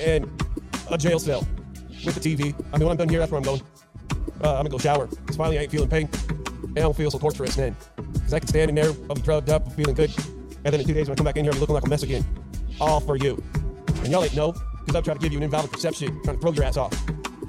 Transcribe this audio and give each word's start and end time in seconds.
and 0.00 0.30
a 0.90 0.98
jail 0.98 1.18
cell 1.18 1.46
with 2.04 2.14
the 2.14 2.36
TV. 2.36 2.54
I 2.72 2.78
mean, 2.78 2.86
when 2.86 2.90
I'm 2.90 2.96
done 2.96 3.08
here, 3.08 3.18
that's 3.18 3.32
where 3.32 3.38
I'm 3.38 3.44
going. 3.44 3.62
Uh, 4.42 4.50
I'm 4.50 4.58
gonna 4.58 4.68
go 4.70 4.78
shower. 4.78 5.06
Cause 5.06 5.36
finally 5.36 5.58
I 5.58 5.62
ain't 5.62 5.70
feeling 5.70 5.88
pain. 5.88 6.08
And 6.62 6.78
I 6.78 6.82
don't 6.82 6.96
feel 6.96 7.10
so 7.10 7.18
torturous 7.18 7.56
then. 7.56 7.76
Cause 7.96 8.34
I 8.34 8.38
can 8.38 8.48
stand 8.48 8.68
in 8.68 8.74
there, 8.74 8.92
I'll 9.08 9.16
be 9.16 9.22
drugged 9.22 9.50
up, 9.50 9.72
feeling 9.72 9.94
good. 9.94 10.12
And 10.64 10.72
then 10.72 10.80
in 10.80 10.86
two 10.86 10.94
days 10.94 11.08
when 11.08 11.14
I 11.14 11.16
come 11.16 11.24
back 11.24 11.36
in 11.36 11.44
here, 11.44 11.52
be 11.52 11.58
looking 11.58 11.74
like 11.74 11.84
a 11.84 11.88
mess 11.88 12.02
again. 12.02 12.24
All 12.80 13.00
for 13.00 13.16
you. 13.16 13.42
And 14.02 14.08
y'all 14.08 14.24
ain't 14.24 14.36
know, 14.36 14.52
because 14.80 14.94
I'm 14.94 15.02
trying 15.02 15.16
to 15.16 15.22
give 15.22 15.32
you 15.32 15.38
an 15.38 15.44
invalid 15.44 15.72
perception, 15.72 16.20
trying 16.22 16.36
to 16.36 16.42
throw 16.42 16.52
your 16.52 16.64
ass 16.64 16.76
off. 16.76 16.92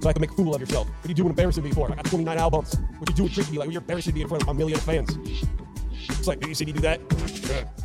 So 0.00 0.08
I 0.08 0.12
can 0.12 0.20
make 0.22 0.30
a 0.30 0.34
fool 0.34 0.54
of 0.54 0.60
yourself. 0.60 0.88
What 0.88 1.08
you 1.08 1.14
doing 1.14 1.28
embarrassing 1.28 1.62
me 1.62 1.72
for? 1.72 1.90
I 1.92 1.94
got 1.94 2.06
29 2.06 2.38
albums. 2.38 2.76
What 2.98 3.10
you 3.10 3.14
doing 3.14 3.28
tricking 3.28 3.52
me? 3.52 3.58
Like, 3.58 3.70
you're 3.70 3.82
embarrassing 3.82 4.14
me 4.14 4.22
in 4.22 4.28
front 4.28 4.42
of 4.42 4.48
a 4.48 4.54
million 4.54 4.78
fans. 4.80 5.18
It's 6.08 6.26
like, 6.26 6.44
you 6.46 6.54
see 6.54 6.64
me 6.64 6.72
do 6.72 6.80
that? 6.80 7.00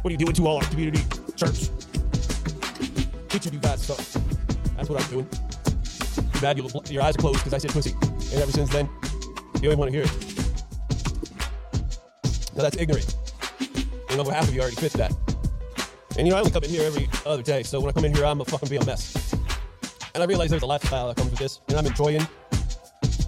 What 0.01 0.05
are 0.05 0.11
you 0.11 0.17
doing 0.17 0.33
to 0.33 0.47
all 0.47 0.57
our 0.57 0.63
community 0.69 1.03
church? 1.35 1.67
What 3.31 3.43
you 3.43 3.51
do 3.51 3.59
that 3.59 3.79
stuff? 3.79 4.34
That's 4.75 4.89
what 4.89 5.01
I'm 5.01 5.09
doing. 5.09 5.27
Too 5.29 6.41
bad 6.41 6.57
you, 6.57 6.69
your 6.89 7.03
eyes 7.03 7.15
are 7.15 7.19
closed 7.19 7.39
because 7.39 7.53
I 7.53 7.57
said 7.57 7.71
pussy. 7.71 7.93
And 8.33 8.41
ever 8.41 8.51
since 8.51 8.69
then, 8.69 8.89
you 9.61 9.69
don't 9.69 9.77
want 9.77 9.91
to 9.91 9.97
hear 9.97 10.05
it. 10.05 10.35
Now 12.55 12.63
that's 12.63 12.77
ignorant. 12.77 13.15
And 14.09 14.19
over 14.19 14.31
half 14.31 14.47
of 14.47 14.53
you 14.53 14.61
already 14.61 14.75
fit 14.75 14.93
that. 14.93 15.13
And 16.17 16.25
you 16.25 16.31
know, 16.31 16.37
I 16.37 16.39
only 16.39 16.51
come 16.51 16.63
in 16.63 16.69
here 16.69 16.83
every 16.83 17.09
other 17.25 17.43
day, 17.43 17.63
so 17.63 17.79
when 17.79 17.89
I 17.89 17.91
come 17.91 18.05
in 18.05 18.15
here, 18.15 18.25
I'm 18.25 18.39
a 18.39 18.45
fucking 18.45 18.69
be 18.69 18.77
a 18.77 18.85
mess. 18.85 19.33
And 20.13 20.23
I 20.23 20.25
realize 20.25 20.49
there's 20.49 20.63
a 20.63 20.65
lifestyle 20.65 21.09
that 21.09 21.17
comes 21.17 21.31
with 21.31 21.39
this, 21.39 21.59
and 21.67 21.77
I'm 21.77 21.85
enjoying 21.85 22.25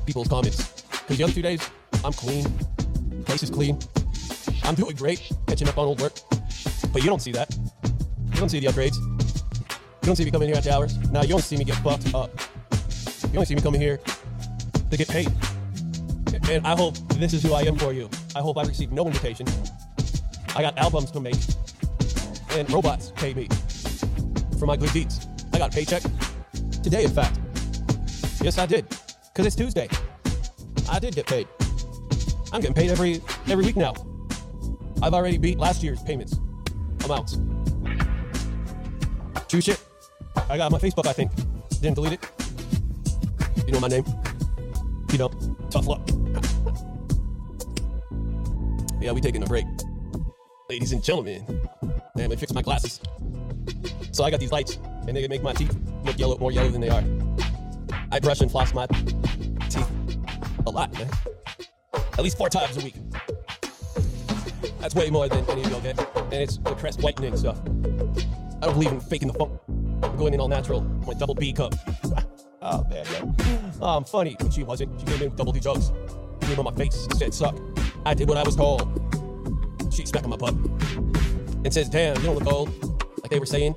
people's 0.05 0.29
comments. 0.29 0.83
Because 0.89 1.17
the 1.17 1.23
other 1.25 1.33
two 1.33 1.41
days, 1.41 1.69
I'm 2.05 2.13
clean. 2.13 2.45
Place 3.25 3.43
is 3.43 3.49
clean. 3.49 3.77
I'm 4.63 4.75
doing 4.75 4.95
great, 4.95 5.29
catching 5.47 5.67
up 5.67 5.77
on 5.77 5.87
old 5.87 5.99
work. 5.99 6.13
But 6.93 7.03
you 7.03 7.09
don't 7.09 7.21
see 7.21 7.33
that. 7.33 7.53
You 8.33 8.39
don't 8.39 8.49
see 8.49 8.61
the 8.61 8.67
upgrades. 8.67 9.16
You 10.07 10.11
don't 10.11 10.15
see 10.15 10.23
me 10.23 10.31
coming 10.31 10.47
here 10.47 10.55
at 10.55 10.65
after 10.65 10.71
hours. 10.71 10.97
Now 11.11 11.21
you 11.23 11.27
don't 11.27 11.43
see 11.43 11.57
me 11.57 11.65
get 11.65 11.75
fucked 11.79 12.15
up. 12.15 12.31
You 13.23 13.39
only 13.39 13.45
see 13.45 13.55
me 13.55 13.61
coming 13.61 13.81
here 13.81 13.99
to 14.89 14.95
get 14.95 15.09
paid. 15.09 15.27
And 16.49 16.65
I 16.65 16.77
hope 16.77 16.95
this 17.15 17.33
is 17.33 17.43
who 17.43 17.51
I 17.51 17.63
am 17.63 17.77
for 17.77 17.91
you. 17.91 18.09
I 18.33 18.39
hope 18.39 18.57
I 18.57 18.63
receive 18.63 18.93
no 18.93 19.05
invitation. 19.05 19.45
I 20.55 20.61
got 20.61 20.77
albums 20.77 21.11
to 21.11 21.19
make. 21.19 21.35
And 22.51 22.71
robots 22.71 23.11
pay 23.17 23.33
me 23.33 23.49
for 24.57 24.65
my 24.65 24.77
good 24.77 24.93
deeds. 24.93 25.27
I 25.51 25.57
got 25.57 25.73
a 25.73 25.75
paycheck 25.75 26.03
today, 26.81 27.03
in 27.03 27.11
fact. 27.11 27.37
Yes, 28.41 28.57
I 28.57 28.65
did. 28.65 28.87
Because 28.87 29.45
it's 29.45 29.57
Tuesday. 29.57 29.89
I 30.89 30.99
did 30.99 31.15
get 31.15 31.27
paid. 31.27 31.49
I'm 32.53 32.61
getting 32.61 32.73
paid 32.73 32.91
every 32.91 33.21
every 33.49 33.65
week 33.65 33.75
now. 33.75 33.93
I've 35.01 35.13
already 35.13 35.37
beat 35.37 35.57
last 35.57 35.83
year's 35.83 36.01
payments 36.01 36.39
amounts. 37.03 37.37
True 39.49 39.59
shit. 39.59 39.83
I 40.49 40.57
got 40.57 40.71
my 40.71 40.79
Facebook, 40.79 41.07
I 41.07 41.13
think. 41.13 41.31
Didn't 41.81 41.95
delete 41.95 42.13
it. 42.13 42.31
You 43.65 43.73
know 43.73 43.79
my 43.79 43.87
name. 43.87 44.05
You 45.11 45.17
know, 45.17 45.29
tough 45.69 45.87
luck. 45.87 46.01
yeah, 49.01 49.11
we 49.11 49.21
taking 49.21 49.43
a 49.43 49.45
break. 49.45 49.65
Ladies 50.69 50.91
and 50.91 51.03
gentlemen. 51.03 51.45
Man, 51.81 52.01
let 52.15 52.29
me 52.29 52.35
fix 52.35 52.53
my 52.53 52.61
glasses. 52.61 52.99
So 54.11 54.23
I 54.23 54.31
got 54.31 54.39
these 54.39 54.51
lights, 54.51 54.79
and 55.07 55.15
they 55.15 55.27
make 55.27 55.43
my 55.43 55.53
teeth 55.53 55.77
look 56.03 56.17
yellow, 56.17 56.37
more 56.37 56.51
yellow 56.51 56.69
than 56.69 56.81
they 56.81 56.89
are. 56.89 57.03
I 58.11 58.19
brush 58.19 58.41
and 58.41 58.49
floss 58.49 58.73
my 58.73 58.87
teeth 58.87 59.89
a 60.65 60.69
lot, 60.69 60.91
man. 60.93 61.09
At 62.13 62.23
least 62.23 62.37
four 62.37 62.49
times 62.49 62.77
a 62.77 62.81
week. 62.81 62.95
That's 64.79 64.95
way 64.95 65.09
more 65.09 65.27
than 65.27 65.47
any 65.49 65.63
of 65.63 65.71
y'all 65.71 65.81
get. 65.81 65.99
And 66.15 66.33
it's 66.33 66.57
the 66.57 66.73
crest 66.75 67.01
whitening 67.01 67.35
stuff. 67.37 67.59
I 67.59 68.65
don't 68.65 68.73
believe 68.73 68.91
in 68.91 68.99
faking 69.01 69.27
the 69.27 69.33
funk. 69.33 69.51
Going 70.17 70.33
in 70.33 70.39
all 70.39 70.47
natural. 70.47 70.81
My 70.81 71.13
double 71.13 71.35
B 71.35 71.53
cup. 71.53 71.73
oh, 72.61 72.83
man. 72.89 73.05
Oh, 73.81 73.87
I'm 73.87 73.97
um, 73.97 74.03
funny. 74.03 74.35
But 74.39 74.53
she 74.53 74.63
wasn't. 74.63 74.99
She 74.99 75.05
came 75.05 75.21
in 75.21 75.29
with 75.29 75.37
double 75.37 75.51
D 75.51 75.59
jokes. 75.59 75.91
Came 76.41 76.59
on 76.59 76.65
my 76.65 76.73
face. 76.73 77.07
Said, 77.17 77.33
suck. 77.33 77.55
I 78.05 78.13
did 78.13 78.27
what 78.27 78.37
I 78.37 78.43
was 78.43 78.55
told. 78.55 78.81
She 79.91 80.05
smacked 80.05 80.25
on 80.25 80.31
my 80.31 80.37
butt. 80.37 80.53
And 80.53 81.73
says, 81.73 81.89
damn, 81.89 82.15
you 82.17 82.23
don't 82.23 82.37
look 82.37 82.51
old. 82.51 82.69
Like 83.21 83.31
they 83.31 83.39
were 83.39 83.45
saying. 83.45 83.75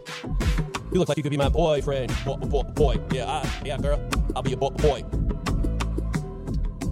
You 0.93 0.99
look 0.99 1.09
like 1.09 1.17
you 1.17 1.23
could 1.23 1.31
be 1.31 1.37
my 1.37 1.49
boyfriend. 1.49 2.13
Boy, 2.25 2.37
boy, 2.37 2.63
boy. 2.63 3.01
Yeah, 3.13 3.27
I, 3.27 3.49
yeah, 3.65 3.79
girl. 3.79 4.01
I'll 4.35 4.43
be 4.43 4.51
your 4.51 4.59
boy. 4.59 5.05